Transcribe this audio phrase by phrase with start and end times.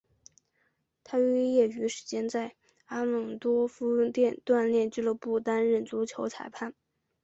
[1.03, 2.55] 他于业余时间在
[2.87, 6.73] 拉姆斯多夫体育锻炼俱乐部担当足球裁判。